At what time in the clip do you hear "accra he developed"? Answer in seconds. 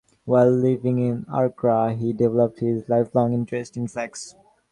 1.31-2.59